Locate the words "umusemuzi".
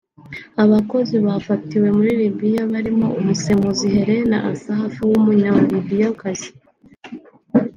3.19-3.85